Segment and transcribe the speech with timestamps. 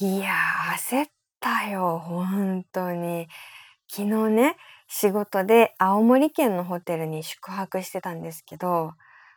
[0.00, 1.08] いやー、焦っ
[1.40, 3.26] たよ、本当に。
[3.90, 8.92] 昨日ね、仕事で青森県のホテルに宿泊してたんですけど、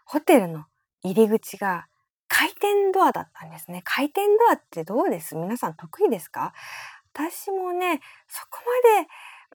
[0.05, 0.65] ホテルの
[1.01, 1.87] 入り口が
[2.27, 3.81] 回転ドアだったんですね。
[3.85, 5.35] 回転ドアってどうです？
[5.35, 6.53] 皆さん得意ですか？
[7.15, 8.59] 私もね、そこ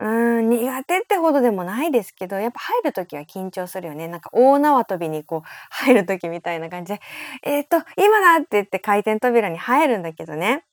[0.00, 4.09] まで、うーん、苦手ってほどでもないですけど、やっぱ入るときは緊張するよね。
[4.09, 7.00] なんか大縄跳びにこう入るときみたいな感じで、
[7.45, 10.64] えっ、と、今だって言って回転扉に入るんだけどね。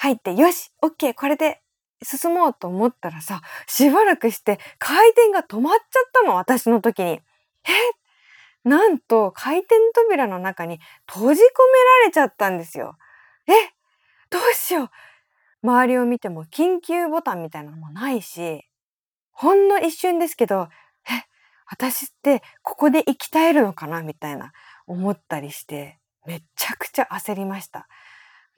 [0.00, 1.60] 入って、よし、オッケー、これで
[2.02, 7.10] 進もうと思ったらさ、しばらくして回転が止まっちゃったの、私の時に。
[7.10, 7.22] え
[8.64, 11.44] なんと回転扉の中に閉じ込め
[12.02, 12.96] られちゃったんですよ。
[13.46, 13.52] え
[14.30, 14.90] どうしよう。
[15.62, 18.68] 周りを見ても緊急ボタンみたいなのもないし、
[19.32, 20.68] ほんの一瞬ですけど、
[21.08, 21.26] え、
[21.66, 24.02] 私ってここで生き絶えるのかな？
[24.02, 24.52] みたいな
[24.86, 27.88] 思ったりして、めちゃくちゃ焦りました。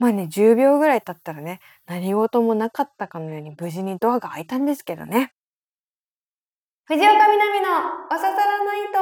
[0.01, 5.31] まあね、10秒ぐらい経ったらね、何事もなかったかのように無事にドアが開いたんですけどね。
[6.85, 7.67] 藤岡みなみの
[8.09, 8.99] おささらないと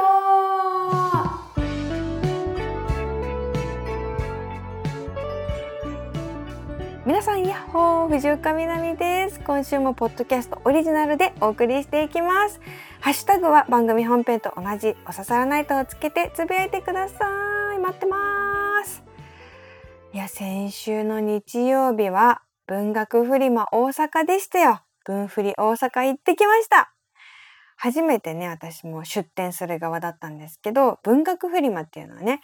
[7.06, 9.40] 皆さんやっほー藤岡みなみです。
[9.40, 12.60] 今週もポッドキャストオリジナルでお送りしていきます。
[13.00, 17.14] ハッシュタグは番組本編と同じおささらないとをつけてつぶやいてくださ
[17.74, 17.78] い。
[17.78, 18.49] 待ってます。
[20.12, 24.82] や、先週の日曜日は文学フリマ大阪でしたよ。
[25.04, 26.92] 文フリ大阪行ってきました。
[27.76, 32.40] 初めてね、私も出展する側だったんですけど、文学フリマっていうのはね、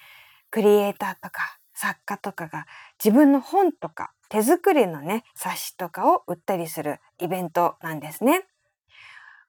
[0.50, 2.67] クリエイターとか作家とかが
[3.05, 8.47] 自分の本とか手作りのね、冊子とかを売ったりするイベントなんですね。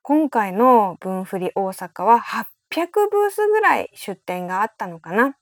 [0.02, 5.38] 今回の文振り大阪は800ブースぐらい出展があったのかな。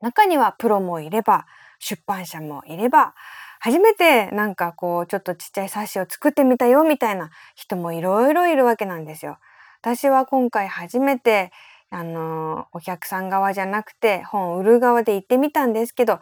[0.00, 1.46] 中にはプロもいれば、
[1.80, 3.14] 出版社もいれば、
[3.58, 9.38] 初めてなんかこうちょっとちっちゃい冊子を作ってみたよみたいな人もいろいろいるわけなんですよ。
[9.82, 11.52] 私は今回初めて
[11.90, 16.20] あのお客さん側じゃなくて本を売る側で行ってみたんですけど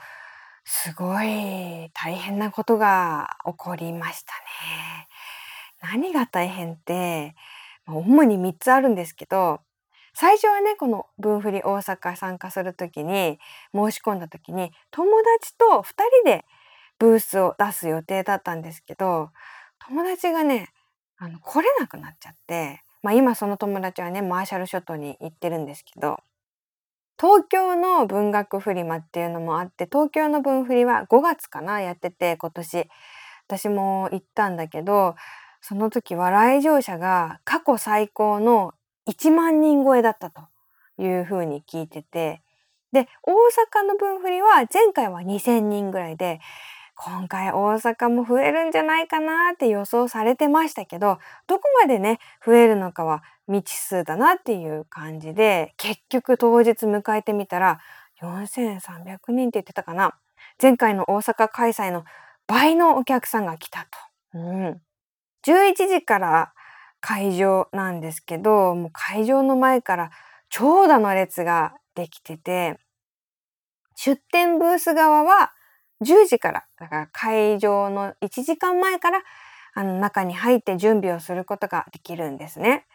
[0.65, 5.09] すごい大変なことが起こりましたね。
[5.81, 7.35] 何が大変って
[7.87, 9.61] 主に3つあるんですけど
[10.21, 13.39] 最初はねこの分振り大阪参加する時に
[13.73, 15.85] 申し込んだ時に友達と2
[16.25, 16.45] 人で
[16.99, 19.31] ブースを出す予定だったんですけど
[19.87, 20.71] 友達がね
[21.19, 26.19] あの来れなくなっちゃって、まあ、今その友達はねマーシャル諸島に行ってるんですけど
[27.17, 32.89] 東京の文学フリマっていうのもあって東京の文振りは5月かなやってて今年。
[33.49, 35.17] 私も行ったんだけど
[35.63, 38.75] その時は来場者が過去最高の
[39.09, 40.43] 1万人超えだったと
[40.99, 42.43] いうふうに聞いてて、
[42.93, 43.33] で、大
[43.83, 46.41] 阪の分振りは前回は2000人ぐらいで、
[46.95, 57.81] 今回大阪も増えるんじゃないかなって予想されてましたけど、どこまでね、増えるのかは未知数だなっていう感じで、結局当日迎えてみたら、
[58.21, 60.15] 4300人って言ってたかな。
[60.61, 62.05] 前回の大阪開催の
[62.49, 63.87] 倍のお客さんが来た
[64.33, 64.39] と。
[64.39, 64.81] うん。
[65.47, 66.53] 11時から
[67.01, 70.11] 会場なんですけど、もう会場の前から
[70.51, 72.79] 長蛇の列ができてて、
[73.97, 75.53] 出店ブース側は
[76.01, 79.23] 10時から、だから会場の1時間前から
[79.75, 82.87] あの中に入って準備をすることができるんですね。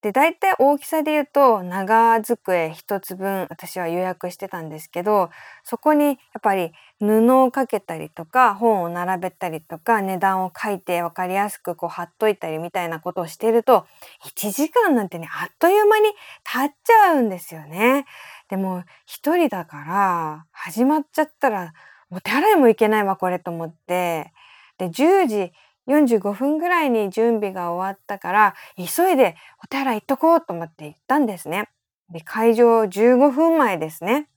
[0.00, 5.28] で、大体大きさで言うと、長机一つ分私は予約してたんですけど、
[5.64, 13.86] そこにやっぱり布をかけたりとか、本を並べたりとか、値段を書いて分かりやすくこう貼っといたりみたいなことをしてると、
[14.24, 16.06] 1時間なんてね、あっという間に
[16.44, 18.06] 経っちゃうんですよね。
[18.48, 21.72] でも、一人だから、始まっちゃったら、
[22.10, 24.32] お手洗いも行けないわ、これと思って。
[24.78, 25.52] で、10時
[25.88, 31.68] 45分ぐらいに準備が終わったから、急いでお手洗い行っとこうと思って行ったんですね。
[32.10, 34.28] で、会場15分前ですね。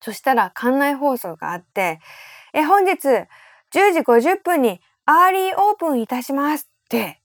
[0.00, 2.00] そしたら館内放送があって、
[2.52, 3.26] え、本日10
[3.72, 7.20] 時50分にアーリーオープンいたしますって、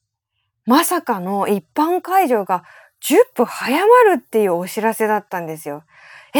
[0.65, 2.63] まさかの一般会場が
[3.01, 3.85] 10分早ま
[4.15, 5.83] るっていうお知らせだったんですよ。
[6.33, 6.39] え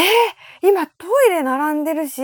[0.66, 2.22] ー、今トイレ並んでるし、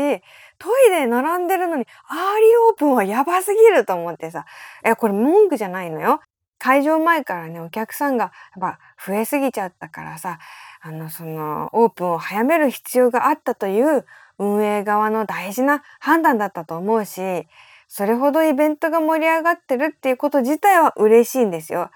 [0.58, 4.47] トイレ並んでるのに、アーリーオープンはやばすぎると思ってさ、
[4.85, 6.20] え、これ文句じゃないのよ。
[6.58, 10.38] 会場前からね、お客さんがやっぱ増えすぎちゃったからさ、
[10.81, 14.06] あの、その、オープンを早める必要があったという
[14.38, 17.47] 運営側の大事な判断だったと思うし、
[17.88, 21.91] それほどイベントが盛り上がってるっていうこと自体は嬉しいんですよ。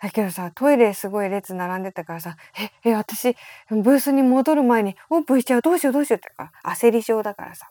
[0.00, 2.36] だけどさ、トイレすごい列並んでたからさ、
[2.84, 3.34] え、え、私、
[3.70, 7.70] ブースに戻る前にオープンしちゃう、どうしようどうしようってか、焦り症だからさ。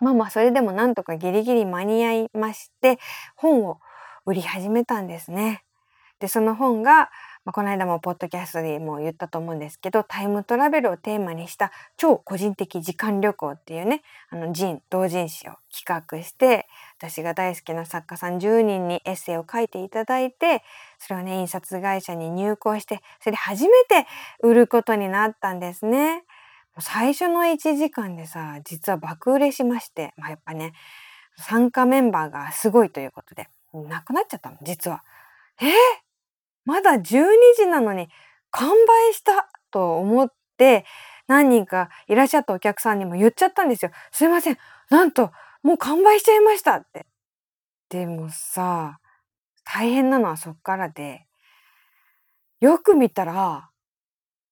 [0.00, 2.98] まあまあそれでもなんとかギリギリ間に合いまして
[3.36, 3.78] 本を
[4.26, 5.62] 売り始めたんですね。
[6.18, 7.10] でその本が、
[7.44, 16.66] まあ、この間もポッドキャストでも言ったと思うんですけどタイムトラベルをテーマにした超個人的時間旅行っていうねあの人同人誌を企画して
[16.98, 20.62] 私が大好きな作家さん10人にエッセイを書いていただいて
[20.98, 24.06] それをね印刷会社に入稿してそれで初めて
[24.40, 26.24] 売ることになったんですね。
[26.80, 30.72] 最初の1時間でさ実は爆売れしまして、まあ、やっぱね
[31.36, 35.04] 参加メンバーがすごいということでなくなっちゃったの実は。
[35.60, 35.70] えー、
[36.64, 37.02] まだ12
[37.56, 38.08] 時なのに
[38.50, 40.84] 完売したと思って
[41.26, 43.90] 何人かいらっしゃったお客さんにも言っちゃったんですよ。
[44.12, 44.58] すいません。
[44.90, 45.30] なんと
[45.62, 47.06] もう完売しちゃいましたって。
[47.88, 48.98] でもさ、
[49.64, 51.26] 大変なのはそっからで、
[52.60, 53.70] よく見たら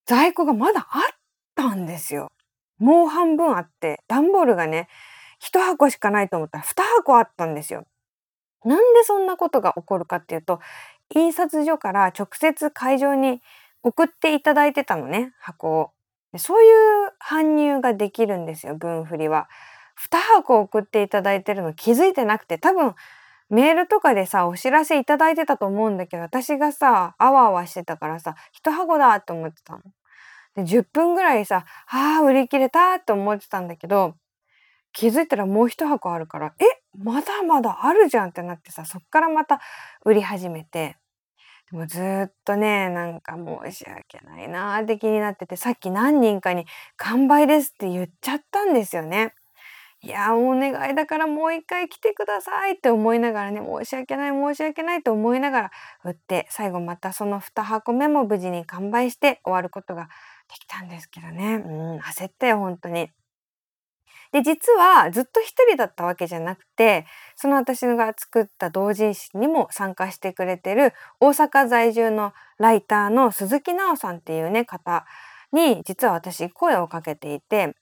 [0.05, 1.14] 在庫がまだあっ
[1.55, 2.31] たんですよ。
[2.77, 4.87] もう半分あって、段ボールがね、
[5.39, 7.85] 一箱しかないと思ったら二箱あったんですよ。
[8.65, 10.59] なんでそんなことが起こるかっていうと、
[11.13, 13.41] 印刷所から直接会場に
[13.83, 15.91] 送っていただいてたのね、箱を。
[16.37, 16.71] そうい
[17.07, 19.47] う搬入ができるんですよ、分振りは。
[19.95, 22.95] 2箱送っていただいてるの気づいてなくて、多分
[23.49, 29.81] メールとかでさ、お知らせいただいてたと思うんだけど、私がさ、あわあわしてたからさ、1箱だって思ってたの。
[30.55, 34.15] で、10分ぐらいさ、ああ、売り切れたって思ってたんだけど、
[34.93, 36.63] 気づいたらもう1箱あるから、え
[36.97, 39.59] まだまだあるじゃんってなってさ、そっからまた
[40.05, 40.97] 売り始めて、
[41.71, 46.65] でもずっとね、なんか申し訳ないなーって気になってて、さっき何人かに
[46.95, 49.33] 完売ですって言っちゃったんですよね。
[50.05, 55.71] いやお願いだからもう一回来てくださいって思いながらね申し訳ない申し訳ないと思いながら
[56.03, 60.09] 売って最後またその2箱目も無事に完売して終わることが
[60.49, 63.09] できたんですけどねうん焦ったよ本当に。
[64.31, 67.05] で実はずっと一人だったわけじゃなくて
[67.37, 75.05] その私が作った同人誌にも参加してくれてる大阪在住のライターの鈴木奈緒さんっていうね方
[75.53, 77.75] に実は私声をかけていて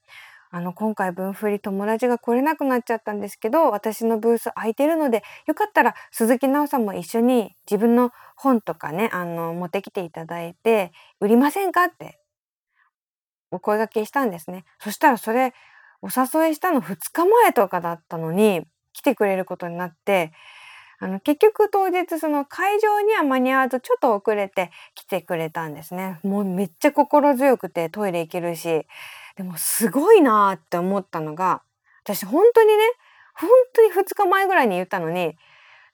[0.52, 12.20] あの今回分振り友達が来れなくなっちゃったんですけど私のブース空いてるのでよかったら鈴木奈緒さんも一緒に自分の本とかねあの持ってきていただいて売りませんかって
[13.54, 15.54] お声がけしたんですねそしたらそれ
[16.02, 20.34] お誘いしたの2日前とかだったのに来てくれることになって
[21.00, 26.20] あの結局当日その会場には間に合わずちょっと遅れて来てくれたんですね。
[26.24, 28.88] もうめっちゃ心強くてトイレ行けるし
[29.36, 31.62] でもすごいなって思ったのが
[32.04, 32.84] 私本当にね
[33.34, 35.36] 本当に2日前ぐらいに言ったのに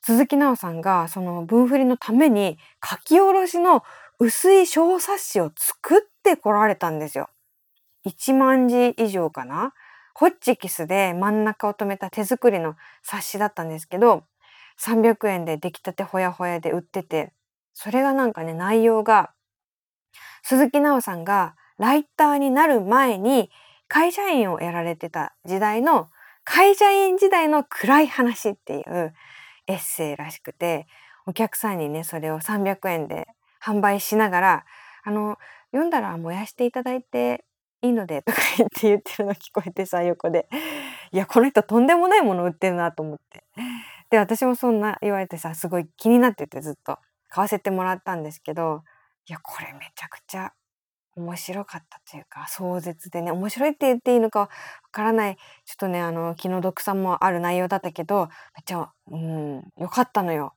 [0.02, 3.84] 鈴木奈緒さんがその分振りのために書き下ろしの
[4.20, 7.30] 薄い小冊子を作ってこられたんですよ。
[8.10, 9.74] 1万字以上かな？
[10.14, 14.24] ホッチキスで真ん中を留めた手作りの冊子だったんですけど、
[14.82, 17.32] 300円で出来たてほやほやで売ってて、
[17.74, 19.32] それがなんかね、内容が、
[20.44, 23.50] 鈴木奈緒さんがライターになる前に
[23.88, 26.10] 会社員をやられてた時代の
[26.44, 29.14] 会社員時代の暗い話っていう
[29.68, 30.88] エッセイらしくて、
[31.26, 33.28] お客さんにね、それを300円で
[33.64, 34.66] 販売しながら、
[35.04, 35.38] あの、
[35.72, 37.46] 読んだら燃やしていただいて
[37.82, 40.48] いいのでとか言って言ってるの聞こえてさ横で。
[41.12, 43.44] いやこの人とんでもないもの売ってるなと思って。
[44.10, 47.00] で私もそんな言われてさすごい気になっててずっと。
[47.30, 48.82] 買わせてもらったんですけど
[49.28, 50.52] いやこれめちゃくちゃ
[51.16, 54.50] 面白かったというか壮絶でね面白いって言っていいのかわ
[54.92, 55.36] からない。
[55.36, 55.42] ちょ
[55.74, 60.54] っとねあの気の毒さもある内容だったけどめっちゃうん良かったのよ。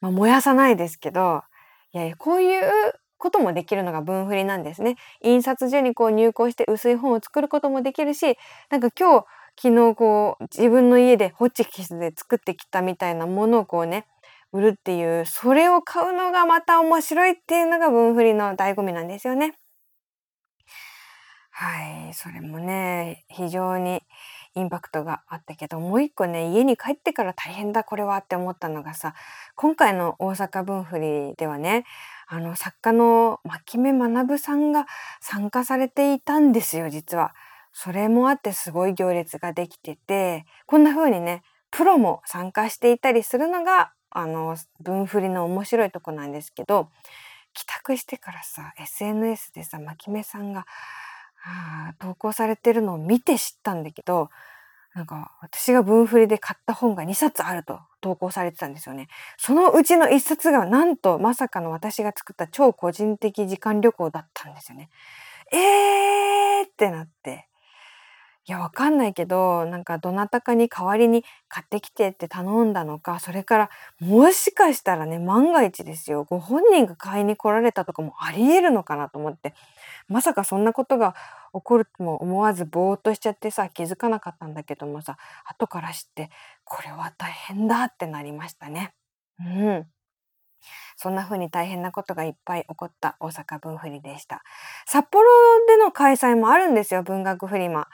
[0.00, 1.42] まあ、燃やさないですけど
[1.92, 2.62] いやこういう
[3.18, 4.96] こともできるのが分振りなんですね。
[5.22, 8.36] 印刷所にこう入稿して薄い本を作ることもできるし、
[8.70, 9.26] なんか今日
[9.60, 14.06] 昨日こう自分の家でホッチキスで作ってきたみたいなものをこうね
[14.52, 19.54] 売るっていうそれを買うのがまた面白いっていうのが分振りの醍醐味なんですよね。
[21.58, 24.02] はい、それもね非常に
[24.54, 29.14] インパクトがあったけどもう一個ね家に帰ってから大変だこれはって思ったのがさ
[29.54, 31.84] 今回の大阪分振りではね
[32.26, 34.86] あの作家の牧目学さんが
[35.20, 37.34] 参加されていたんですよ実は。
[37.72, 46.88] それもあってすごい行列ができててこんな風にねプロも参加していたりするのがあの分振りの面白いとこなんですけど
[47.52, 50.64] 帰宅してからさ SNS でさ牧目さんが
[51.98, 54.30] 投稿されてるのを見て知ったんだけど
[54.96, 59.08] なんか私が分振りで買った本が2冊あると投稿されてたんですよね。
[59.36, 64.88] そのうちの1冊がなんとまさかの私が作った超個人的時間旅行だったんですよね。
[65.52, 67.46] えーってなって。
[68.48, 79.52] いやわかんないけどなんかどなたかに代わりに買ってきてって頼んだのかそれからもしかしたらね万が一ですよご本人が買いに来られたとかもありえるのかなと思って
[80.06, 81.16] まさかそんなことが
[81.54, 86.30] 起こるとも思わずぼーっとしちゃってさ気づかなかったんだけどもさ後から知って
[86.62, 88.94] これは大変だってなりましたね。
[89.40, 89.86] うん
[90.96, 94.42] そんな風に大変なことがいっぱい起こった大阪文振りでした。
[94.86, 95.28] 札幌
[95.68, 97.86] での開催もあるんですよ、文学フリマ。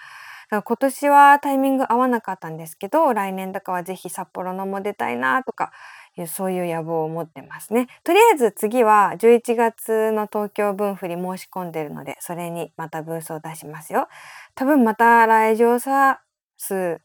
[0.61, 5.73] 今年はタイミング合わなかったんですけど、来年とかはぜひ札幌のも出たいなとか
[6.19, 7.89] いう、そういう野望を持ってますね。
[8.05, 14.09] とりあえず次は11月の東京分振り申し込んでるので、それにまたブースを出しますよ。
[14.55, 16.21] 多分また来場者
[16.59, 17.01] 数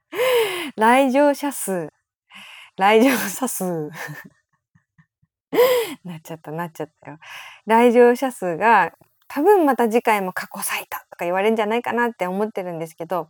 [0.76, 1.92] 来場者数
[2.76, 3.90] 来場者数
[6.04, 7.18] なっちゃったなっちゃったよ。
[7.66, 8.92] 来場者数が
[9.28, 13.28] 多分また次回も過去最多か言われるんじゃないかなって思ってるんですけど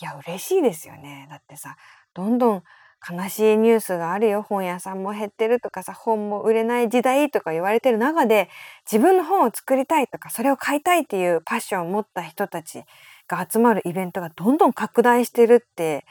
[0.00, 1.26] いや嬉しいですよね。
[1.30, 1.76] だってさ
[2.14, 2.62] どんどん
[3.08, 8.48] 悲しいニュースがあるよ本屋さんも減ってるとかさ本も売れない時代とか言われてる中で
[8.90, 12.84] 自分の本を作りたいとかそれを買いたいっていうパッションを持った人たち
[13.28, 16.04] が集まるイベントがどんどん拡大してるって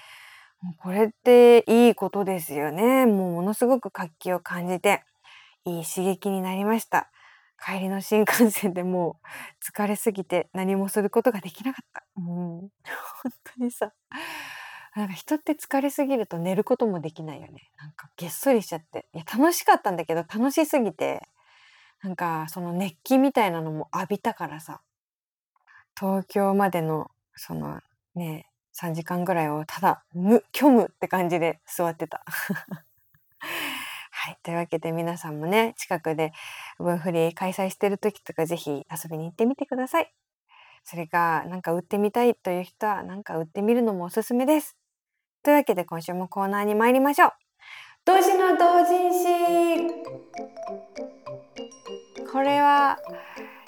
[0.79, 3.05] これっていいことですよね。
[3.05, 5.03] もうものすごく活気を感じて、
[5.65, 7.09] いい刺激になりました。
[7.63, 12.03] 帰りの新幹線でもう疲れすぎて何もすることができなかった。
[12.17, 12.69] うん、本
[13.57, 13.91] 当にさ、
[14.95, 17.71] なんか人って疲れすぎると寝ることもできないよね。
[17.77, 19.07] なんかげっそりしちゃって。
[19.13, 21.21] いや、楽しかったんだけど楽しすぎて、
[22.01, 24.81] なんかその熱気みたいなのも浴びたからさ、
[25.99, 27.81] 東京までのその
[28.15, 32.23] ね、3時間ぐらいをただ無虚無って感じで座ってた。
[34.11, 34.39] はい。
[34.43, 36.31] というわけで皆さんもね、近くで
[36.83, 40.11] 分振り開催してる時とかぜひ遊びに行ってみてください。
[40.83, 44.77] それがなんか売ってみたいという人はなんか売ってみるのもおすすめです。
[45.43, 47.31] というわけで今週もコーナーに参りましょう。
[48.05, 49.25] 同時の同人誌
[52.31, 52.99] これは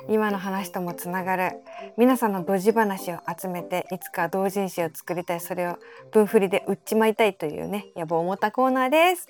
[0.09, 1.51] 今の話ともつながる
[1.97, 5.79] 皆さんのドジ話を集めていつか同人誌を作りたいそれを
[6.11, 9.27] 分振りで売っちまいたいというね野望を持ったコーナーです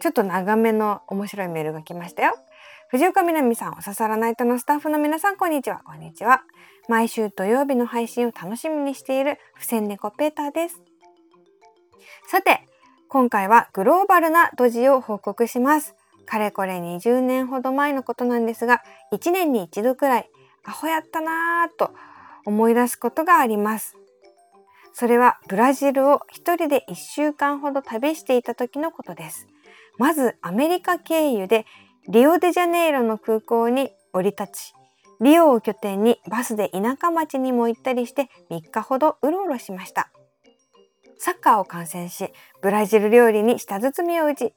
[0.00, 2.34] ちょっと長めの面白いメールが来ましたよ
[2.92, 5.80] 藤岡みなみさんおささらナイトのスタッフの皆さんこんにちは。
[5.86, 6.42] こんにちは。
[6.90, 10.82] 毎週土曜日の配信を楽しみにしている付箋猫ペーターです。
[12.28, 12.68] さて
[13.08, 15.94] 今回はグローバルなドジを報告します。
[16.26, 18.82] かれこれ20年ほど前のことなんですが
[19.14, 20.30] 1年に1度くらい
[20.66, 21.94] アホやったなぁと
[22.44, 23.96] 思い出すことがあります。
[24.92, 29.48] それはブラジルを一人で1週間ほど旅していた時のことです。
[29.96, 31.64] まずアメリカ経由で
[32.08, 34.74] リオデジャネイロの空港に降り立ち
[35.20, 40.10] リオを拠点にバスで田舎町にも行ったりして3日ほどうろうろしました
[41.18, 44.52] サッカーを観戦しブラジル料理に舌包みを打ち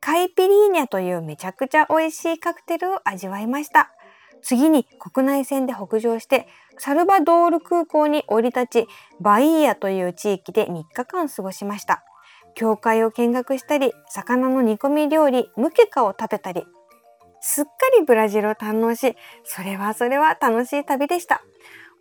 [0.00, 3.90] カイピリーニャというめちゃくちゃ美味しいカクテルを味わいました。
[4.40, 6.46] 次に国内線で北上して
[6.78, 8.88] サルバドール空港に降り立ち
[9.20, 12.04] バイーヤという地域で3日間過ごしました。
[12.54, 16.66] 教会を見学したり魚の煮込み料理ムケカを食べたり
[17.50, 21.42] すっかりブラジルを堪能しそれはそれは楽しい旅でした。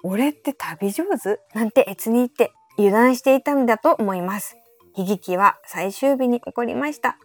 [0.03, 4.57] 俺って旅上手なんて越に言って油断していたんだと思います。
[4.97, 7.17] 悲劇は最終日に起こりました。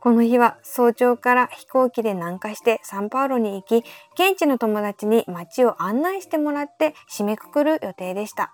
[0.00, 3.84] この日は早朝から飛行機で南下してサンパウロに行き、
[4.14, 8.52] 現地の友達に街を案内してもらって締めくくる予定でした。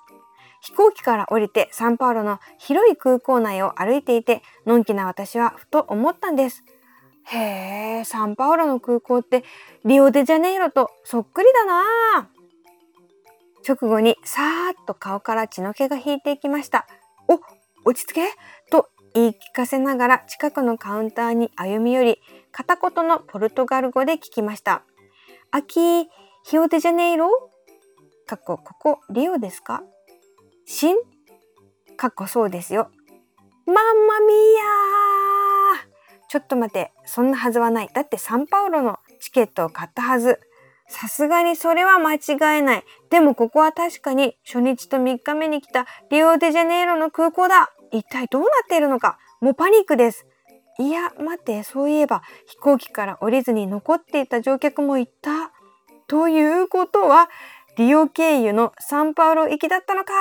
[0.63, 6.65] 飛行機から降りてサンパウロの広い空港内を歩いていて、のんきな私はふと思ったんです。
[7.27, 9.45] へえ、サンパウロの空港って
[9.85, 12.29] リオデジャネイロとそっくりだな
[13.67, 16.87] 直後にさーっと顔から血の気が引いていきました。
[17.29, 17.41] お、
[17.89, 18.27] 落ち着け
[18.71, 22.21] と言い聞かせながら近くのカウンターに歩み寄り、
[22.53, 24.83] 片言のポルトガル語で聞きました。
[25.51, 26.11] 秋、
[26.45, 27.31] ヒオデジャネイロ？
[28.27, 29.83] かっこ、ここ、リオですか？
[30.67, 30.97] しん？
[31.97, 32.91] かっこそうですよ。
[33.67, 33.77] マン
[34.07, 35.14] マミー
[36.29, 37.89] ちょっと待て、そんなはずはない。
[37.95, 40.41] だってサンパウロのチケットを買ったはず。
[40.87, 42.85] さすがにそれは間違いない。
[43.11, 47.71] でもここは確かに初日と3日目に来たリオデジャネイロの空港だ。
[47.91, 49.19] 一体どうなっているのか？
[49.41, 50.27] もうパニックです。
[50.79, 55.53] いや、待って、そういえば飛行機から降りずに残っていた乗客もいた。
[56.09, 57.31] ということは、
[57.77, 60.13] リオ経由のサンパウロ行きだったのか。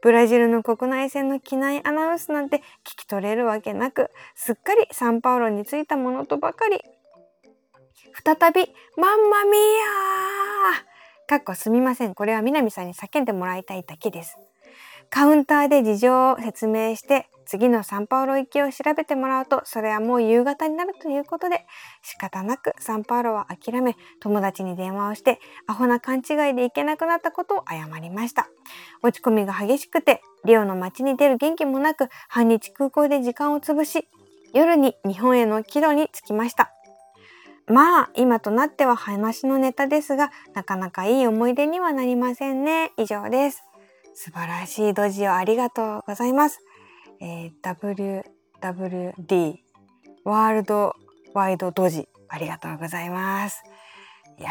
[0.00, 6.80] ブラジルの国内線の機内アナウンスなんて聞き取れるわけなく、すっかりサンパウロに着いたものとばかり。
[8.24, 10.88] 再び、マンマミーヤ
[11.26, 12.14] かっこすみません。
[12.14, 14.38] これは南さんに叫んでもらいたいだけです。
[15.10, 21.66] カウンターで事情を説明して次のサンパウロ行きを調べてもらうとそれはもう夕方になるということで
[22.02, 26.24] 仕方なくサンパウロは諦め友達に電話をしてアホな勘違い
[26.54, 28.48] で行けなくなったことを謝りました。
[29.02, 34.08] 落ち込みが激しくてリオの街に出る元気もなく半日空港で時間を潰し
[34.52, 36.70] 夜に日本への帰路に着きました。
[37.66, 42.92] まあ今となっては話のネタですがなかなかいい思い出にはなりませんね。
[42.98, 43.62] 以上です。
[44.14, 46.60] 素晴らしいドジをありがとうございます。
[47.20, 48.22] えー、
[48.60, 49.56] WWD
[50.24, 50.94] ワールド
[51.34, 52.08] ワイドドジ。
[52.28, 53.62] ありがとうございます。
[54.38, 54.50] いや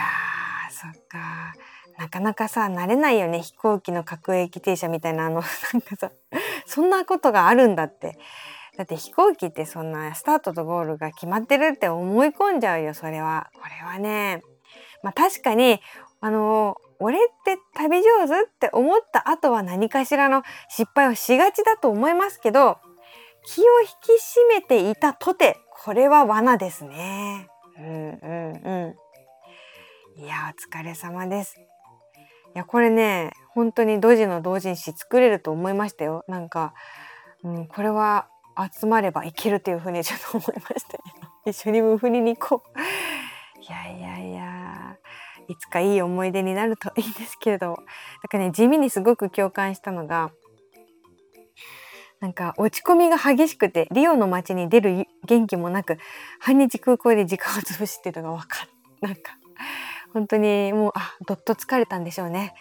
[0.71, 1.53] そっか。
[1.97, 3.41] なかなかさ慣れないよね。
[3.41, 5.41] 飛行機の各駅停車みたいなあの
[5.73, 6.11] なんかさ
[6.65, 8.17] そんなことがあるんだって。
[8.77, 13.49] だって飛行機ってそんなスタートとゴールが決まってるって思い込んじゃうよそれは。
[13.55, 14.43] これはね。
[15.03, 15.81] まあ確かに
[16.21, 22.77] あの俺って旅上手って思った後は何かしらの失敗をしがちだと思いますけど
[23.45, 27.47] 気を引き締めていたとてこれは罠ですね。
[27.77, 28.95] うんうんう
[30.17, 30.21] ん。
[30.21, 31.55] いやお疲れ様です。
[31.59, 36.25] いやこれね本当にドジの同人誌作れると思いましたよ。
[36.27, 36.73] なんか、
[37.43, 38.27] うん、これは
[38.73, 40.97] 集まればいけるというふうにちょっと思いました
[41.49, 42.79] 一緒にムフリに行こう。
[43.61, 44.56] いやいやいや。
[45.47, 47.77] いつかいい思い出になるといいんですけれどなん
[48.29, 50.31] かね地味にすごく共感したのが
[52.19, 55.97] なんか落ち込みが激しくてリオの街に出る元気もなく
[56.39, 58.71] 半日空港で時間を潰しっていうのが分かる。
[59.01, 59.37] なんか
[60.13, 62.55] 本当にもうあどっと疲れたんでしょうね。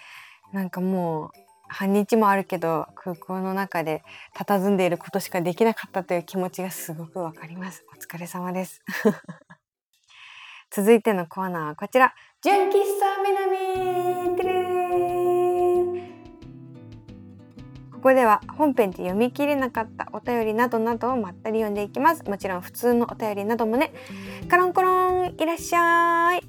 [0.52, 4.02] なんかもう半日もあるけど空港の中で
[4.35, 7.85] 佇んでいることしかできなかったという気持ちがすごくわかります。
[7.97, 8.83] お疲れ様です。
[10.71, 12.14] 続いてのコーナーはこちら。
[12.46, 12.78] 純喫茶
[13.24, 13.66] 南。
[17.90, 22.22] ここでは本編で読み切れなかったお便りなどなどをまったり読んでいきます。
[22.22, 23.92] もちろん普通のお便りなどもね。
[24.48, 26.44] カロンコロンいらっしゃい。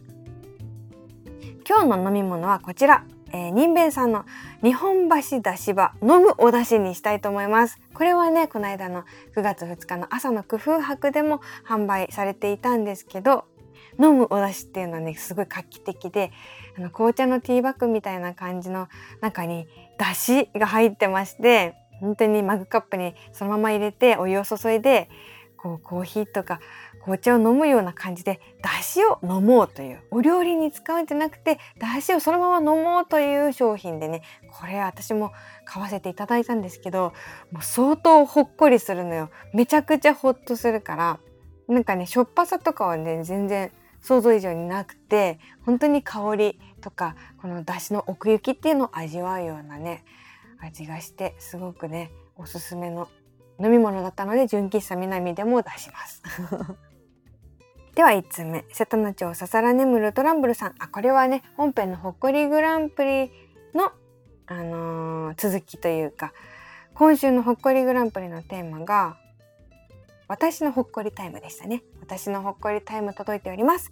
[1.67, 3.03] 今日の飲み物はこちら。
[3.33, 4.23] えー、人弁さんの
[4.63, 7.79] 日本橋だし場飲むお出汁にしたいと思います。
[7.95, 9.03] これはねこの間の
[9.35, 13.45] 9月2日の朝の工夫博でも販売されていたんですけど
[13.99, 16.31] 飲むお出汁っていうのはねすごい画期的で
[16.77, 18.87] あの紅茶のティーバッグみたいな感じの
[19.21, 25.09] 中に出汁が入ってまして本当にマグカップにそのまま入れてお湯を注いで
[25.57, 26.59] こうコーヒーとか
[27.01, 35.31] 紅茶を飲むような感じで出汁を飲もうというお料理に使うんじゃなくて出汁をそのまま飲もうという商品でねこれ私も
[35.65, 37.13] 買わせていただいたんですけど
[37.51, 39.29] もう相当ほっこりするのよ。
[39.53, 41.19] めちゃくちゃほっとするから
[41.67, 50.03] なんかねしょっぱさとかはね全然想像以上になくて本当に香りとかこの出汁の奥行きっていうのを味わうようなね
[50.59, 53.07] 味がしてすごくねおすすめの
[53.59, 56.21] 飲み物だったので純喫茶南でも出します。
[57.95, 60.75] では1つ目瀬戸内町ささら眠るトランブルさん。
[60.77, 63.31] あこれはね本編のほっこりグランプリ
[63.73, 63.91] の、
[64.45, 66.31] あのー、続きというか
[66.93, 69.17] 今週のほっこりグランプリのテーマが
[70.27, 71.83] 私のほっこりタイムでしたね。
[72.01, 73.91] 私のほっこりタイム届いております。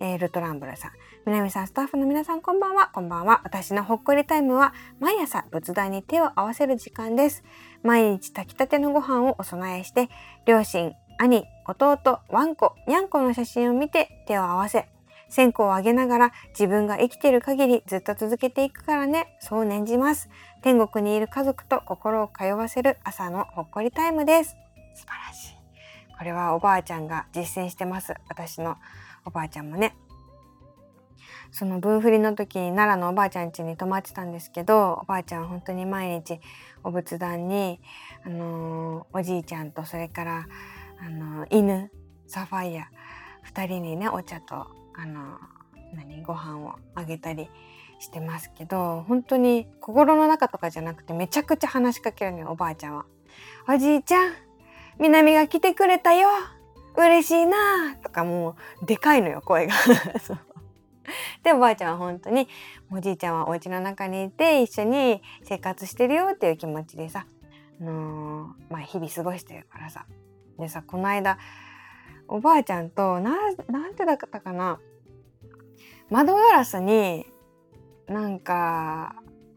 [0.00, 0.90] えー、ルトランブルさん。
[1.26, 2.88] 南さん、スタッフの皆さん、こんばんは。
[2.92, 3.40] こんばんは。
[3.44, 7.42] 私のほっこりタイムは、毎朝仏壇に手を合わせる時間です。
[7.82, 10.08] 毎日炊きたてのご飯をお供えして、
[10.46, 14.88] 両親、兄、弟、ワンコ、ニャンコの写真を見て手を合わせ、
[15.28, 19.36] 線香をあげながら自分が生きている限りずっと続けていくからね。
[19.40, 20.30] そう念じます。
[20.62, 24.56] 天国にいる家族と心を通わせる朝のほっこりタイムです。
[24.94, 25.57] 素晴らしい。
[26.18, 28.76] これはおばあちゃんが実践してます私の
[29.24, 29.96] おばあちゃんもね
[31.50, 36.40] その分振りの時に奈良のおばあちゃん家に泊まってたんですけどおばあちゃんは本当に毎日
[36.84, 37.80] お仏壇に、
[38.24, 40.48] あのー、おじいちゃんとそれから、
[41.00, 41.90] あのー、犬
[42.26, 42.90] サファイア
[43.54, 47.48] 2人にねお茶と、あのー、何ご飯をあげたり
[47.98, 53.06] してますけど本当に心の中とかじゃなくてめちゃくちゃ話しかけるのよおばあちゃんは。
[53.68, 54.47] おじいちゃん
[54.98, 56.28] 南が来てくれたよ。
[56.96, 59.74] 嬉しいなとかもうでかいのよ声が。
[61.42, 62.48] でおばあちゃんは本当に
[62.90, 67.26] おじいちゃんはお家の中にいて一緒に生活してるよっていう気持ちでさ、
[67.80, 70.06] あのー、まあ、日々過ごしてるからさ。
[70.58, 71.38] でさこの間
[72.26, 73.36] おばあちゃんとな
[73.68, 74.80] なんてだったかな。
[76.10, 77.26] 窓ガラスに
[78.08, 79.14] なんか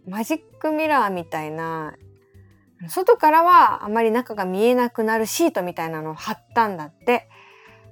[0.07, 1.95] マジックミラーみたいな
[2.89, 7.29] 外からはあまり中が見えなくなるシートみたいなのを貼ったんだって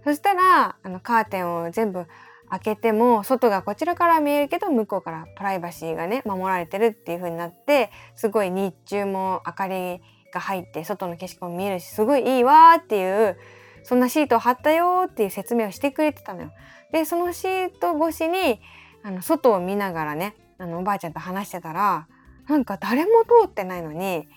[0.04, 2.06] そしたらあのカーテンを全部
[2.49, 10.02] 開けても外がこちらから見えるけど向こうからプライバシーがね守られてるっていう風になってすごい日中も明かり
[10.34, 13.38] が入って外の景色も見えるしすごいいいわっていう
[13.84, 16.52] そんなシートを貼ったよっていう説明をしてくれてたのよ。
[16.91, 18.60] でそのシート越しに
[19.04, 22.08] あの外を見ながらねあのおばあちゃんと話してたら
[22.47, 24.28] なんか誰も通ってないのに、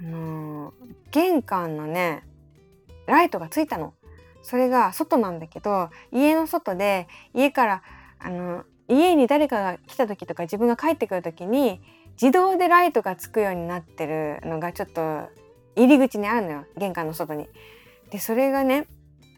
[0.00, 0.72] あのー、
[1.10, 2.24] 玄関のね
[3.06, 3.94] ライトがついたの。
[4.42, 7.82] それが外なんだけど家の外で家から
[8.20, 11.80] あの家に誰かが来た時とか自分が帰ってくる時に
[12.12, 15.28] 自動でライトがつくようになってるのがちょっと
[15.74, 17.48] 入り口にあるのよ玄関の外に。
[18.10, 18.86] でそれがね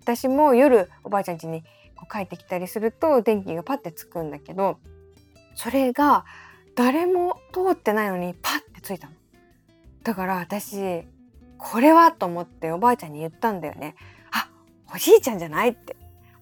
[0.03, 1.63] 私も夜おばあちゃん家に
[1.97, 4.79] こう帰ってきたりすると電気がパッてつくんだけど
[5.55, 6.27] それが
[6.77, 9.15] 誰も通ってないのにパッてついたの。
[10.09, 11.03] だから私
[11.59, 13.95] これはと思っておばあちゃんに言ったんだよね。
[14.33, 14.49] あ
[14.95, 15.97] おじいちゃんじゃないって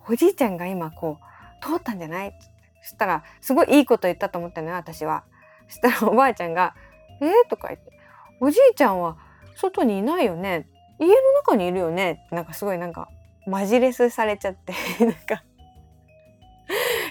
[0.09, 1.19] おじいちゃんが今こ
[1.61, 2.39] う通ったんじゃないって
[2.81, 5.25] そしたらすごいいいこと言ったと思ったのよ私は。
[5.67, 6.77] そしたらおばあちゃんが
[7.21, 7.91] 「えー?」とか言って
[8.39, 9.17] 「おじいちゃんは
[9.57, 10.69] 外にいないよね
[11.01, 13.09] 家の中にいるよね」ってなんかすごいなんか
[13.49, 14.75] マジレスされちゃって
[15.05, 15.43] なんか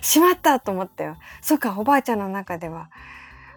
[0.01, 1.17] しまったと思ったよ。
[1.41, 2.89] そうかおばあちゃんの中では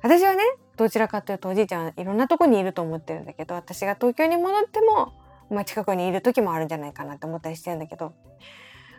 [0.03, 0.43] 私はね
[0.79, 5.13] どちらかというとおじいちゃんいろんなとこにいると思ってるんだけど私が東京に戻っても、
[5.51, 8.15] まあ、近くにいる時もあるんじゃないかなって思ったりしてるんだけど。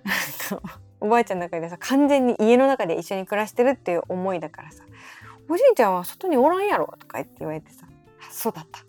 [1.01, 4.83] おばあちゃんの中でさ完全に家の中で一緒に暮らしてるっていう思いだからさ
[5.49, 7.87] 「おじいちゃんは外におらんやろ」とか言って言われてさ
[8.31, 8.79] 「そうだった。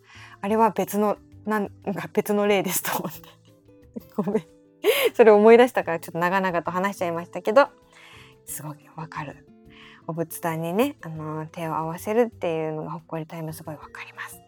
[0.40, 3.28] あれは別のなんか別の例です」と思って。
[4.16, 4.44] ごめん。
[5.14, 7.68] それ思い出したからちょっと長々と話しちゃいましたけど
[8.46, 9.49] すごいわかる。
[10.06, 14.40] お仏壇にね、あの手を合わせるっていうのがほっこりタイムすごいわかります。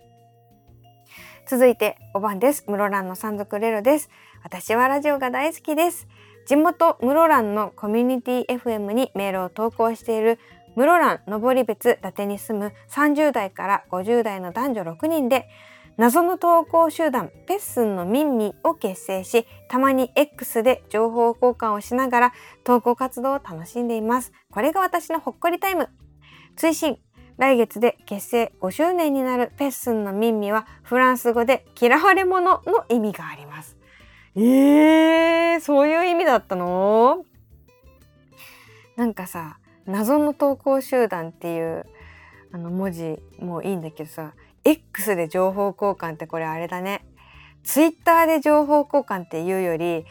[1.48, 2.64] 続いて5番です。
[2.66, 4.10] 室蘭の山賊レロです。
[4.42, 6.08] 私はラジオが大好きです。
[6.46, 10.38] 地元室蘭のコミュニティ FM にメールを投稿している
[10.74, 15.48] 室蘭登別伊達に住む30代から50代の男女6人で
[15.96, 22.32] 謎の投稿集団ペッスンのミンミを結成したまに X で情報交換をしながら
[22.64, 24.32] 投稿活動を楽しんでいます。
[24.50, 25.88] これが私のほっこりタイム。
[26.56, 26.98] 追伸。
[27.38, 33.76] 来月で結成5周年になるペッスンのミンミはフランス語で嫌われ者の意味があります。
[34.34, 37.24] えー、そういう意味だったの？
[38.96, 41.86] なんかさ謎の投稿集団っていう
[42.52, 47.04] あの文字もいいんだけどさ X で情報交換ってこれあれだね。
[47.64, 50.04] Twitter で情報交換っていうより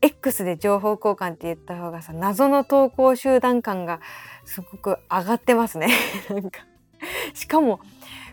[0.00, 4.00] X で情報交換って言った方がさ謎の投稿集団感が
[4.44, 5.88] すごく上がってますね。
[6.28, 6.66] なんか。
[7.34, 7.80] しかも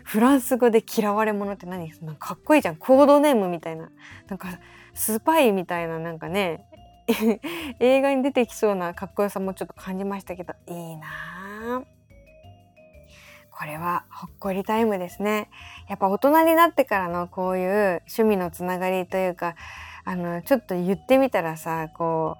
[0.04, 1.90] フランス語で嫌われ者って何？
[2.02, 2.76] なんかかっこいいじゃん。
[2.76, 3.90] コードネームみたいな。
[4.28, 4.48] なんか
[4.94, 6.66] スパイみたいななんかね。
[7.80, 10.54] 映画に出てきそうなかっこよさもちょっと感じましたけど。
[10.66, 11.06] いいな
[11.78, 11.82] あ
[13.62, 15.48] これはほっこりタイムですね。
[15.88, 19.54] やっぱ大人になってからのこういう趣味のつながりというか、
[20.04, 22.36] あの、ちょっと言ってみたらさ、こ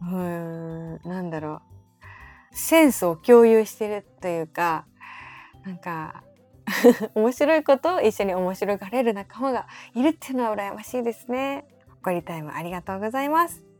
[0.00, 1.60] う、うーん、なんだろ
[2.52, 2.56] う。
[2.56, 4.86] センスを共有してるというか、
[5.66, 6.24] なんか、
[7.14, 11.66] 面白いことを一緒に面白がれる仲間がいるっていうのは羨ましいですね。
[11.86, 13.71] ほっこりタイムありがとうございます。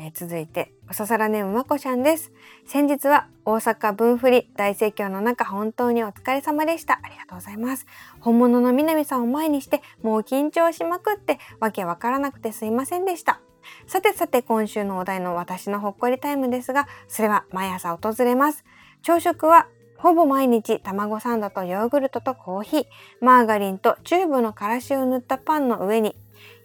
[0.00, 2.30] えー、続いて、おささらネームまこちゃんです。
[2.66, 7.00] 先日は大阪分振り大盛況の中本当にお疲れ様でした。
[7.02, 7.84] ありがとうございます。
[8.20, 13.40] 本物の南さんを前にしてもう緊張しまくってわけわからなくてすいませんでした。
[13.88, 18.64] さてさて今週のお題の私のほっこりタイムですが、それは毎朝訪れます。
[19.02, 22.84] 朝食はほぼ毎日卵サンドとヨーグルトとコーヒー、
[23.20, 26.14] マーガリンとチューブのからしを塗ったパンの上に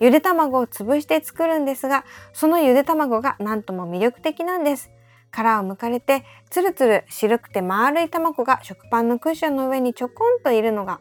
[0.03, 4.91] ゆで卵を潰して作るんですが、そのゆで卵がなんとも魅力的なんです。
[5.31, 10.99] 殻を剥かれて、つるつる白くて丸い卵が食パンのクッションの上にちょこんといるのが、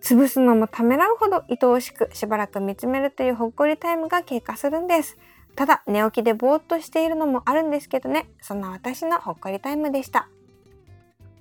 [0.00, 5.18] 潰すのもためらうほど愛おしくしばらく見つめるというほっこりタイムが経過するんです。
[5.56, 10.28] ただ寝起きでぼーっとしているのもあるんですけどね、そんな私のほっこりタイムでした。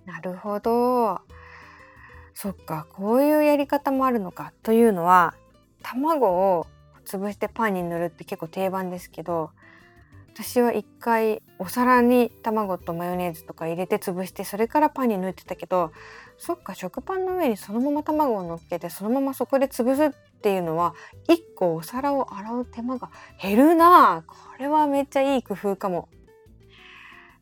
[0.08, 1.22] なるほど。
[2.34, 5.36] そっか、こういうやり方もあるのかというのは、
[5.84, 6.68] 卵を
[7.06, 9.52] 潰してパンに塗るって結構定番ですけど
[10.34, 15.92] 私は一回お皿に卵とマヨネーズとか入れて潰してそれからパンに塗ってたけど
[16.38, 20.94] そっか食パンの上にそのまま卵を乗っけてそのままそこで潰すっていうのは
[21.28, 23.10] 1個お皿を洗う手間が
[23.42, 26.08] 減るなこれはめっちゃいい工夫かも。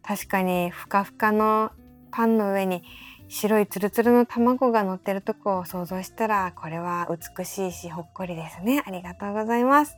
[0.01, 1.71] 確かにふかふかの
[2.11, 2.81] パンの上に
[3.29, 9.97] 白いツルツルの卵が乗ってるとこを想像したらこれは美しいしほっこりですねありがとうございます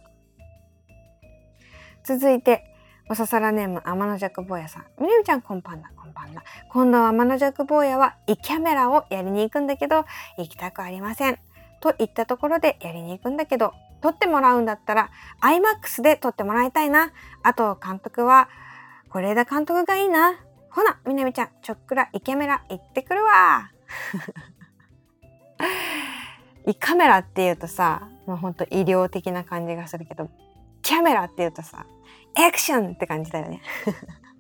[2.04, 2.70] 続いて
[3.12, 4.86] おささらネーム天の弱坊やさん。
[5.02, 6.44] みなみちゃんこんばんは、こんばんは。
[6.70, 10.06] 今度は天の弱坊やは、イキャメラをやりに行くんだけど、
[10.38, 11.40] 行きたくありません。
[11.82, 15.10] と言ったところでやりに行くんだけど、撮ってもらうんだったら、
[15.42, 17.12] IMAX で撮ってもらいたいな。
[17.42, 18.48] あと、監督は、
[19.12, 20.36] 是枝監督がいいな。
[20.72, 23.72] ほな、みなみちゃん、ちょっくらイケメラ行ってくるわ。
[26.66, 30.30] 胃カメラっていうとさ、もうほんと医療的な感じがするけど、
[30.82, 31.86] キャメラっていうとさ、
[32.36, 33.62] アクションって感じだよね。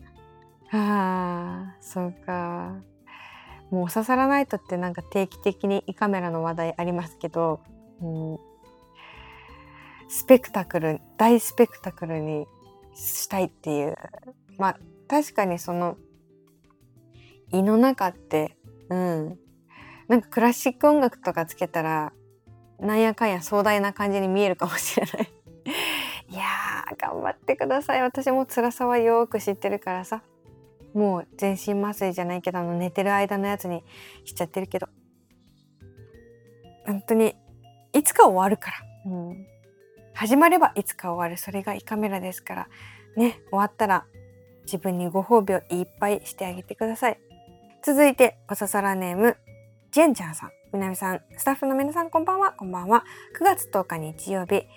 [0.72, 2.76] ああ、そうか。
[3.72, 7.62] もう刺さらないとってなんか定期的に胃カメラの話題ありますけど、
[8.02, 8.40] うん、
[10.08, 12.48] スペクタクル、大スペクタクルに
[12.94, 13.96] したいっていう。
[14.58, 15.98] まあ確かにその
[17.52, 18.58] 胃の中って
[18.90, 19.40] うん。
[20.08, 22.14] なんかクラシック音楽とかつけたら
[22.80, 25.32] なんやかんや壮大な感じに見えるかもしれない。
[26.30, 26.44] いや
[26.98, 28.02] 頑張ってください。
[28.02, 30.24] 私も辛さはよく知ってるからさ。
[30.94, 33.84] もう全身麻酔じゃないけどあの寝てる間のやつに
[34.26, 34.88] しちゃってるけど。
[36.86, 37.36] 本当に
[37.94, 39.46] いつか終わるから、うん、
[40.16, 41.38] 始まればいつか終わる。
[41.38, 42.70] それが胃カメラですから。
[43.16, 44.06] ね終わったら
[44.64, 47.20] 自分にご褒美をいっぱいしてあげてください。
[47.82, 49.38] 続いておささらネーム
[49.92, 50.52] ジェンちゃんさん。
[50.74, 51.22] みなみさん。
[51.38, 52.52] スタッフの皆さんこんばんは。
[52.52, 53.06] こんばんは。
[53.40, 54.68] 9月10日日曜日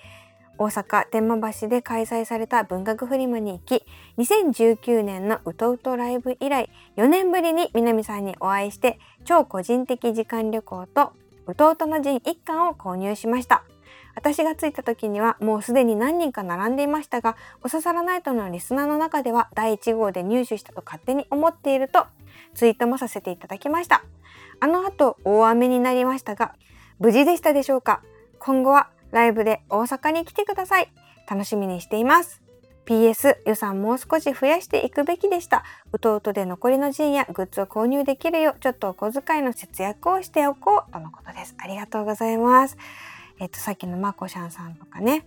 [0.57, 3.85] 大阪天満橋で開催された文学フリマに行き
[4.19, 11.13] 2019年のうとうとライブ以来4年ぶりに南さんにお会いして超個人的時間旅行と
[11.49, 13.65] うとうとの陣1巻を購入しました。
[14.15, 22.07] 私が着いた時にはもうすでに何人か並んでいましたがおささらナイトのリスナーの中では第1号で入手したと勝手に思っていると
[22.55, 24.05] ツイートもさせていただきました。
[24.61, 26.55] あの後大雨になりましたが、
[26.99, 28.03] 無事でしたでしょうか？
[28.39, 30.93] 今後はライブで大阪に来てください。
[31.29, 32.43] 楽しみにしています。
[32.85, 35.65] PS 予算もう少し増やしていくべきでした。
[35.93, 41.55] うとうとで残りの陣やグッズを購入できるようちょっとお小遣いの節約をしておこうとのことです。
[41.59, 42.77] ありがとうございます。
[43.39, 45.25] えっとさっきのまこしゃんさんとかね、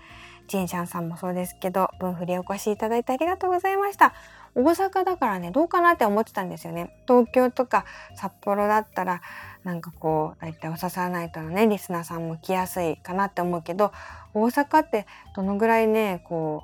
[0.48, 4.14] ジンシャンさんもそうですけど、分振りお越しいただいてありがとうございました。
[4.56, 6.96] 大阪だからね、どうかなって思ってたんですよね。
[7.08, 9.22] 東京とか札幌だったら、
[9.64, 13.92] なんかこう、だいたいおささないとのね、リスナーさんも来やすいかなって思うけど、
[14.34, 16.64] 大阪ってどのぐらいね、こ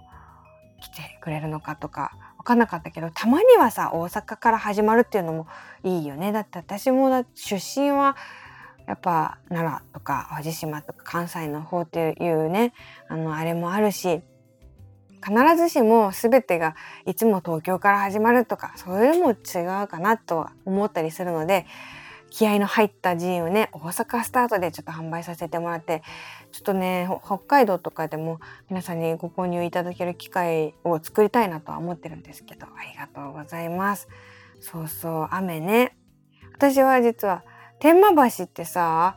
[0.79, 5.47] う、来てくれるのかとか、分かんなかったけど、たまにはさ、大阪から始まるっていうのも
[5.83, 6.31] いいよね。
[6.31, 8.15] だって私もだ出身は
[8.87, 12.73] やっぱ奈良とか淡路島とか関西の方っていうね
[13.07, 14.21] あのあれもあるし
[15.23, 19.33] 必ずしも全てがいつも東京から始まるとかそれも違
[19.83, 21.65] うかなとは思ったりするので
[22.31, 26.01] 気合の入ったジンをね大阪スタートでちょっと販売させてもらって
[26.51, 34.07] ちょっとね北海道とかでも皆さんにご購入いただける機会を作りたいなとは思ってるんですけどありがとうございます。
[34.61, 35.97] そうそう雨ね。
[36.53, 37.43] 私は実は
[37.79, 39.15] 天満橋ってさ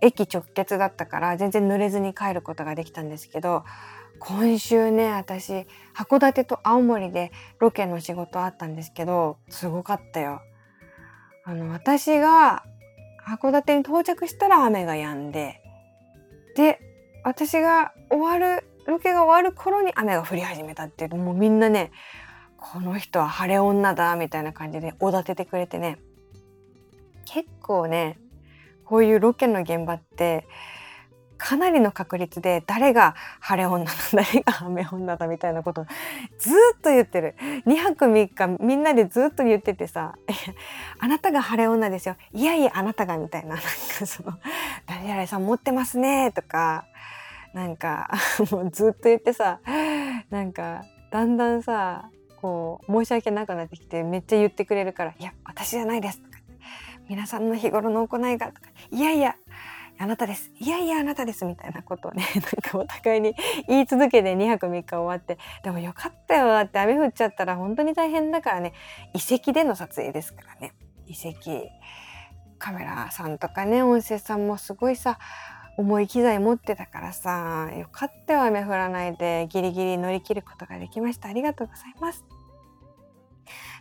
[0.00, 3.64] 駅直結だったから全然濡れずに帰ることができたんですけど
[4.18, 10.40] 今週ね私函館と青森でロケの仕事あったんですけどすごかったよ。
[11.44, 12.64] あの私が
[13.28, 15.60] 函館に到着したら雨が止んで
[16.56, 16.80] で
[17.22, 21.90] 私が終わるロケが終わる頃に雨が降り始めたっていうもうみんなね
[22.56, 25.98] この人は晴れ女だみたいな感じでおだててくれてね
[27.26, 28.18] 結構ね
[28.84, 30.46] こういうロケの現場って
[31.38, 35.86] かなりの確率で誰が晴れ女だ誰が雨女だみたいなこと
[36.38, 37.34] ずっと言ってる。
[37.66, 40.14] 2泊3日みんなでずっと言っててさ
[40.98, 42.16] 「あなたが晴れ女ですよ。
[42.32, 43.54] いやいやあなたが」みたいな。
[43.54, 43.64] なんか
[44.06, 44.38] その
[44.86, 46.86] 「誰々さん持ってますね」とか
[47.52, 48.10] なんか
[48.50, 49.60] もうずっと言ってさ
[50.30, 56.38] なんかだんだんさこう申し訳なくなってきてめっちゃ言ってくれるから「いや私じゃないです」とか
[57.08, 59.36] 皆さんの日頃の行いがとかいやいや
[59.98, 60.50] あなたです。
[60.58, 63.34] いやいやあなたですみたいなことをね なんかお互いに
[63.68, 68.72] 言い続けて2泊3日終わってでもよかったよって雨降っちゃったら本当に大変だからね。
[69.14, 70.72] 遺跡での撮影ですからね。
[71.06, 71.68] 遺跡。
[72.58, 75.18] カメラさんとかね音声さんもすごいさ
[75.76, 81.28] 重い機材持ってたからさよかったよ雨降らないでギリギリ乗り切ることができました。
[81.28, 82.24] ありがとうございます。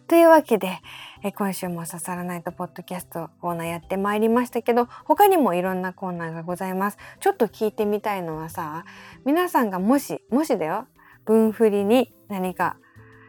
[0.08, 0.80] というわけで、
[1.24, 6.98] え今週も刺さらないとポッドキャストコーナーやってまいりましたけど他にもいろんなコーナーがございます。
[7.22, 8.84] ちょっと聞いてみたいのはさ
[9.26, 10.86] 皆さんがもしもしだよ
[11.24, 12.76] 文振りに何か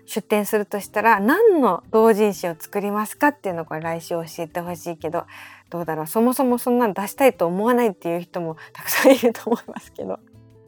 [0.06, 5.26] 出展するとしたら何の同人誌を作りますかっていうのをこれ来週教えてほしいけど
[5.70, 6.06] どうだろう。
[6.08, 10.18] そもそもそんなの出したいと思わないっていう人もたくさんいると思いますけど。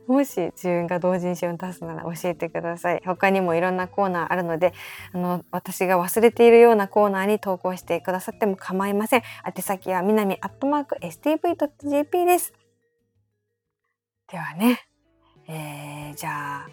[0.06, 3.02] もし自分が同人誌を出すなら教えてください。
[3.04, 4.72] 他にもいろんなコーナーあるので、
[5.12, 9.22] あの、私が忘れているようなコーナーに投稿してくださっても構いません。
[9.46, 12.52] 宛先はみなみアットマーク stv.jp です。
[14.30, 14.80] ではね、
[15.48, 16.68] えー、じゃあ、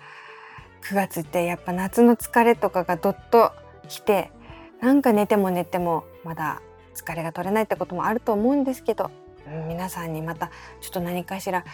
[0.90, 3.52] 9月ってやっぱ夏の疲れとかがどっと
[3.88, 4.32] 来て、
[4.82, 6.62] なんか寝ても寝てもまだ
[6.94, 9.12] 疲れが取れないってこともあると思うんですけど
[9.68, 10.48] 皆さんにまた
[10.82, 11.66] ちょっと何かしら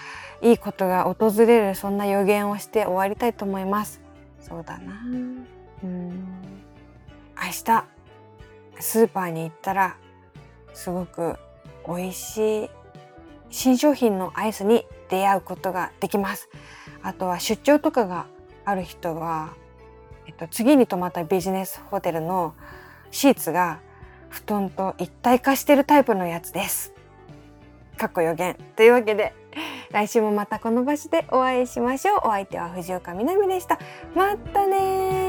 [0.41, 4.01] いいことが訪れるそんな予言をして終わりたいと思います。
[4.39, 5.01] そうだな。
[5.83, 6.09] うん。
[7.35, 7.85] 明日
[8.79, 9.97] スーパーに行ったら
[10.73, 11.35] すごく
[11.87, 12.69] 美味しい
[13.49, 16.49] 新商品のアイスに出会うことができます。
[17.01, 18.27] あとは出張とかが
[18.65, 19.53] ある人は、
[20.27, 22.53] えっと、次に泊まったビジネスホテルの
[23.11, 23.79] シーツが
[24.29, 26.93] 布団と一体化してるタイプのやつです。
[27.99, 29.33] かっこ予言というわけで
[29.91, 32.19] 来週もまたこの場所でお会いしましょう。
[32.19, 33.77] お相手は藤岡みなみでした。
[34.15, 35.28] またね